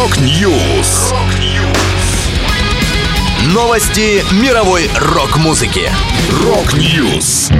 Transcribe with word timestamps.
Rock 0.00 0.50
News. 0.50 1.12
Новости 3.52 4.24
мировой 4.42 4.88
рок-музыки. 4.98 5.90
Rock 6.42 6.90
News. 6.90 7.50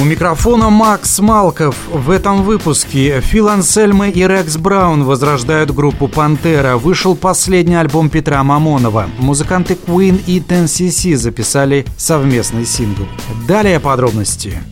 У 0.00 0.04
микрофона 0.04 0.70
Макс 0.70 1.18
Малков. 1.18 1.74
В 1.92 2.12
этом 2.12 2.44
выпуске 2.44 3.20
Фил 3.20 3.48
Ансельмо 3.48 4.08
и 4.08 4.24
Рекс 4.24 4.56
Браун 4.56 5.02
возрождают 5.02 5.72
группу 5.72 6.06
«Пантера». 6.06 6.76
Вышел 6.76 7.16
последний 7.16 7.74
альбом 7.74 8.08
Петра 8.08 8.40
Мамонова. 8.44 9.08
Музыканты 9.18 9.74
Queen 9.74 10.22
и 10.28 10.38
10cc 10.38 11.16
записали 11.16 11.86
совместный 11.96 12.66
сингл. 12.66 13.08
Далее 13.48 13.80
подробности. 13.80 14.62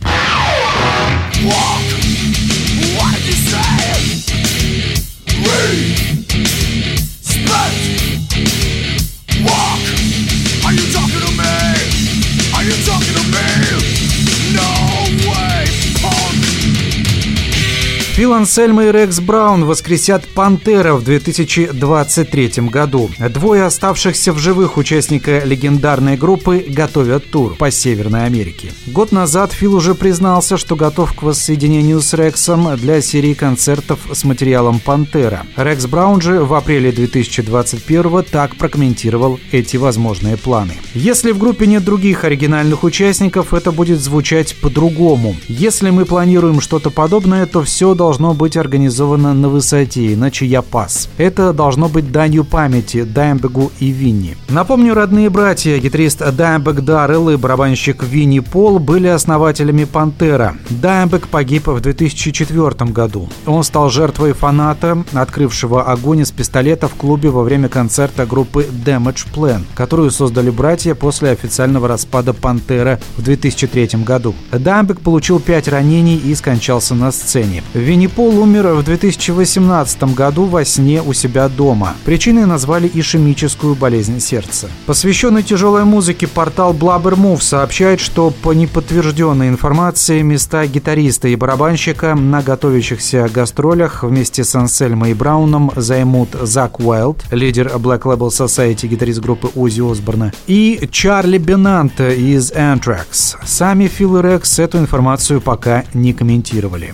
Фил 18.17 18.33
Ансельма 18.33 18.85
и 18.85 18.91
Рекс 18.91 19.19
Браун 19.19 19.65
воскресят 19.65 20.25
Пантера 20.25 20.95
в 20.95 21.03
2023 21.03 22.63
году. 22.63 23.11
Двое 23.19 23.65
оставшихся 23.65 24.33
в 24.33 24.39
живых 24.39 24.77
участника 24.77 25.43
легендарной 25.45 26.17
группы 26.17 26.65
готовят 26.67 27.29
тур 27.29 27.53
по 27.53 27.69
Северной 27.69 28.25
Америке. 28.25 28.73
Год 28.87 29.11
назад 29.11 29.53
Фил 29.53 29.75
уже 29.75 29.93
признался, 29.93 30.57
что 30.57 30.75
готов 30.75 31.13
к 31.13 31.21
воссоединению 31.21 32.01
с 32.01 32.11
Рексом 32.15 32.75
для 32.77 33.01
серии 33.01 33.35
концертов 33.35 33.99
с 34.11 34.23
материалом 34.23 34.79
Пантера. 34.79 35.45
Рекс 35.55 35.85
Браун 35.85 36.19
же 36.19 36.43
в 36.43 36.55
апреле 36.55 36.91
2021 36.91 38.23
так 38.23 38.55
прокомментировал 38.55 39.39
эти 39.51 39.77
возможные 39.77 40.37
планы. 40.37 40.73
Если 40.95 41.29
в 41.29 41.37
группе 41.37 41.67
нет 41.67 41.85
других 41.85 42.23
оригинальных 42.23 42.83
участников, 42.83 43.53
это 43.53 43.71
будет 43.71 43.99
звучать 43.99 44.55
по-другому. 44.55 45.35
Если 45.47 45.91
мы 45.91 46.05
планируем 46.05 46.61
что-то 46.61 46.89
подобное, 46.89 47.45
то 47.45 47.61
все 47.61 47.93
должно 47.93 48.06
должно 48.07 48.33
быть 48.33 48.55
организовано 48.55 49.33
на 49.33 49.49
высоте, 49.49 50.13
иначе 50.13 50.45
я 50.45 50.61
пас. 50.61 51.09
Это 51.17 51.51
должно 51.51 51.89
быть 51.89 52.09
данью 52.09 52.45
памяти 52.45 53.03
Даймбегу 53.03 53.69
и 53.81 53.89
Винни. 53.89 54.37
Напомню, 54.47 54.93
родные 54.93 55.29
братья, 55.29 55.77
гитарист 55.77 56.23
Даймбег 56.33 56.79
Даррелл 56.85 57.31
и 57.31 57.35
барабанщик 57.35 58.03
Винни 58.03 58.39
Пол 58.39 58.79
были 58.79 59.07
основателями 59.07 59.83
Пантера. 59.83 60.55
Даймбег 60.69 61.27
погиб 61.27 61.67
в 61.67 61.81
2004 61.81 62.91
году. 62.91 63.27
Он 63.45 63.61
стал 63.65 63.89
жертвой 63.89 64.31
фаната, 64.31 65.03
открывшего 65.11 65.83
огонь 65.83 66.21
из 66.21 66.31
пистолета 66.31 66.87
в 66.87 66.95
клубе 66.95 67.29
во 67.29 67.43
время 67.43 67.67
концерта 67.67 68.25
группы 68.25 68.65
Damage 68.85 69.27
Plan, 69.35 69.63
которую 69.75 70.11
создали 70.11 70.49
братья 70.49 70.95
после 70.95 71.31
официального 71.31 71.89
распада 71.89 72.31
Пантера 72.31 73.01
в 73.17 73.21
2003 73.21 74.01
году. 74.05 74.33
Даймбег 74.53 75.01
получил 75.01 75.41
пять 75.41 75.67
ранений 75.67 76.15
и 76.15 76.33
скончался 76.35 76.95
на 76.95 77.11
сцене. 77.11 77.63
Винни 77.73 77.96
Винни 77.97 78.05
Пол 78.05 78.37
умер 78.37 78.67
в 78.75 78.83
2018 78.83 80.13
году 80.13 80.45
во 80.45 80.63
сне 80.63 81.01
у 81.01 81.13
себя 81.13 81.49
дома. 81.49 81.95
Причиной 82.05 82.45
назвали 82.45 82.87
ишемическую 82.93 83.73
болезнь 83.73 84.19
сердца. 84.19 84.67
Посвященный 84.85 85.41
тяжелой 85.41 85.83
музыке 85.83 86.27
портал 86.27 86.75
Blabbermove 86.75 87.41
сообщает, 87.41 87.99
что 87.99 88.29
по 88.29 88.53
неподтвержденной 88.53 89.47
информации 89.47 90.21
места 90.21 90.67
гитариста 90.67 91.27
и 91.27 91.35
барабанщика 91.35 92.13
на 92.13 92.43
готовящихся 92.43 93.27
гастролях 93.33 94.03
вместе 94.03 94.43
с 94.43 94.53
Ансельмой 94.53 95.09
и 95.09 95.13
Брауном 95.15 95.71
займут 95.75 96.29
Зак 96.39 96.79
Уайлд, 96.79 97.25
лидер 97.31 97.71
Black 97.77 98.03
Label 98.03 98.29
Society, 98.29 98.85
гитарист 98.85 99.21
группы 99.21 99.49
Узи 99.55 99.81
Осборна, 99.81 100.31
и 100.45 100.87
Чарли 100.91 101.39
Бенант 101.39 101.99
из 101.99 102.51
Anthrax. 102.51 103.37
Сами 103.43 103.87
Фил 103.87 104.19
и 104.19 104.21
Рекс 104.21 104.59
эту 104.59 104.77
информацию 104.77 105.41
пока 105.41 105.83
не 105.95 106.13
комментировали. 106.13 106.93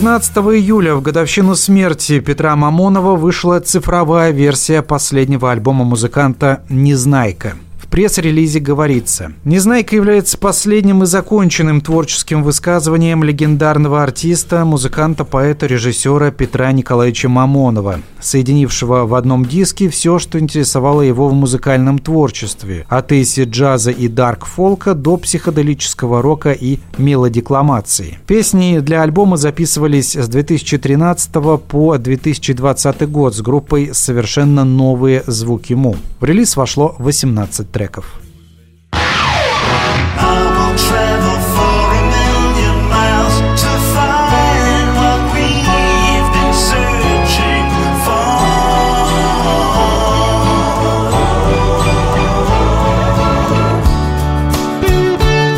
15 0.00 0.36
июля 0.36 0.94
в 0.94 1.02
годовщину 1.02 1.56
смерти 1.56 2.20
Петра 2.20 2.56
Мамонова 2.56 3.16
вышла 3.16 3.58
цифровая 3.60 4.30
версия 4.30 4.82
последнего 4.82 5.50
альбома 5.50 5.84
музыканта 5.84 6.62
«Незнайка» 6.68 7.56
пресс-релизе 7.90 8.60
говорится. 8.60 9.32
«Незнайка» 9.44 9.96
является 9.96 10.38
последним 10.38 11.02
и 11.02 11.06
законченным 11.06 11.80
творческим 11.80 12.42
высказыванием 12.42 13.24
легендарного 13.24 14.02
артиста, 14.02 14.64
музыканта, 14.64 15.24
поэта, 15.24 15.66
режиссера 15.66 16.30
Петра 16.30 16.70
Николаевича 16.72 17.28
Мамонова, 17.28 18.00
соединившего 18.20 19.06
в 19.06 19.14
одном 19.14 19.44
диске 19.44 19.88
все, 19.88 20.18
что 20.18 20.38
интересовало 20.38 21.02
его 21.02 21.28
в 21.28 21.34
музыкальном 21.34 21.98
творчестве, 21.98 22.86
от 22.88 23.12
эйси 23.12 23.44
джаза 23.44 23.90
и 23.90 24.08
дарк-фолка 24.08 24.94
до 24.94 25.16
психоделического 25.16 26.22
рока 26.22 26.52
и 26.52 26.78
мелодикламации. 26.96 28.18
Песни 28.26 28.78
для 28.78 29.02
альбома 29.02 29.36
записывались 29.36 30.14
с 30.14 30.28
2013 30.28 31.30
по 31.68 31.98
2020 31.98 33.10
год 33.10 33.34
с 33.34 33.40
группой 33.40 33.90
«Совершенно 33.92 34.64
новые 34.64 35.24
звуки 35.26 35.72
Му». 35.72 35.96
В 36.20 36.24
релиз 36.24 36.56
вошло 36.56 36.94
18 36.98 37.70
треков 37.70 37.79
треков. 37.80 38.29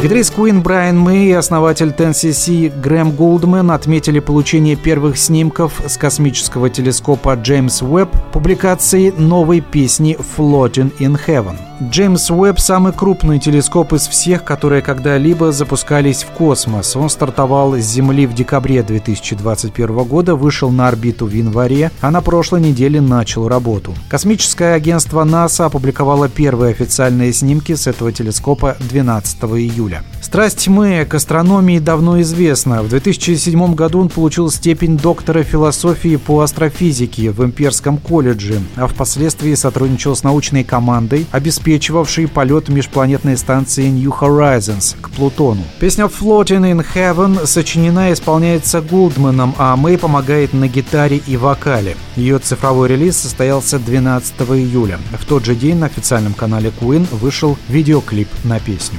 Гитарист 0.03 0.37
Queen 0.37 0.63
Брайан 0.63 0.99
Мэй 0.99 1.29
и 1.29 1.33
основатель 1.33 1.95
TNCC 1.97 2.81
Грэм 2.81 3.13
Голдман 3.13 3.71
отметили 3.71 4.19
получение 4.19 4.75
первых 4.75 5.17
снимков 5.17 5.81
с 5.87 5.97
космического 5.97 6.69
телескопа 6.69 7.37
Джеймс 7.37 7.83
Уэбб 7.83 8.11
публикации 8.33 9.11
новой 9.17 9.61
песни 9.61 10.19
«Floating 10.37 10.91
in 10.99 11.17
Heaven». 11.25 11.57
Джеймс 11.91 12.31
Уэбб– 12.31 12.59
самый 12.61 12.93
крупный 12.93 13.39
телескоп 13.39 13.93
из 13.93 14.07
всех, 14.07 14.45
которые 14.45 14.83
когда-либо 14.83 15.53
запускались 15.53 16.23
в 16.23 16.31
космос. 16.31 16.97
Он 16.97 17.09
стартовал 17.09 17.77
с 17.77 17.85
Земли 17.85 18.27
в 18.27 18.35
декабре 18.35 18.83
2021 18.83 20.05
года, 20.05 20.35
вышел 20.37 20.71
на 20.71 20.89
орбиту 20.89 21.27
в 21.27 21.33
январе, 21.33 21.91
а 22.01 22.11
на 22.11 22.21
прошлой 22.21 22.61
неделе 22.61 23.01
начал 23.01 23.49
работу. 23.49 23.95
Космическое 24.09 24.75
агентство 24.75 25.25
НАСА 25.25 25.67
опубликовало 25.67 26.29
первые 26.29 26.73
официальные 26.73 27.33
снимки 27.33 27.75
с 27.75 27.87
этого 27.87 28.13
телескопа 28.13 28.77
12 28.79 29.43
июля. 29.43 30.02
Страсть 30.33 30.61
тьмы 30.61 31.05
к 31.07 31.13
астрономии 31.13 31.79
давно 31.79 32.23
известна. 32.23 32.83
В 32.83 32.89
2007 32.89 33.75
году 33.75 34.01
он 34.01 34.09
получил 34.09 34.51
степень 34.51 34.97
доктора 34.97 35.43
философии 35.43 36.17
по 36.17 36.41
астрофизике 36.41 37.33
в 37.33 37.45
Имперском 37.45 37.99
колледже, 37.99 38.63
а 38.77 38.87
впоследствии 38.87 39.55
сотрудничал 39.55 40.17
с 40.17 40.23
научной 40.23 40.65
командой, 40.65 41.27
обеспечивая 41.33 42.01
обеспечивавший 42.01 42.29
полет 42.29 42.71
межпланетной 42.71 43.37
станции 43.37 43.91
New 43.91 44.11
Horizons 44.19 44.97
к 44.99 45.11
Плутону. 45.11 45.65
Песня 45.79 46.07
Floating 46.07 46.73
in 46.73 46.87
Heaven 46.95 47.47
сочинена 47.47 48.09
и 48.09 48.15
исполняется 48.15 48.81
Гулдманом, 48.81 49.55
а 49.59 49.77
Мэй 49.77 49.99
помогает 49.99 50.55
на 50.55 50.67
гитаре 50.67 51.21
и 51.27 51.37
вокале. 51.37 51.95
Ее 52.17 52.39
цифровой 52.39 52.89
релиз 52.89 53.19
состоялся 53.19 53.79
12 53.79 54.33
июля. 54.41 54.99
В 55.21 55.27
тот 55.27 55.45
же 55.45 55.55
день 55.55 55.77
на 55.77 55.87
официальном 55.89 56.33
канале 56.33 56.73
Queen 56.81 57.07
вышел 57.21 57.59
видеоклип 57.69 58.29
на 58.45 58.59
песню. 58.61 58.99